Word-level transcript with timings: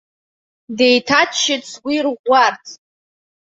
Деиҭаччеит 0.77 1.63
сгәы 1.71 1.91
ирӷәӷәарц. 1.95 2.65